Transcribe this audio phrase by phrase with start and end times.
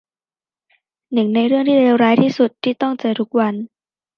[1.13, 3.53] หนึ่งในเรื่องที่เลวร้ายที่สุดที่ต้องเจอทุกวัน